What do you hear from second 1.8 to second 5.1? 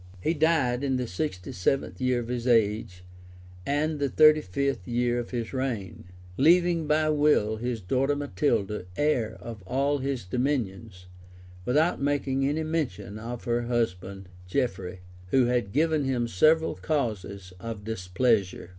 year of his age and the thirty fifth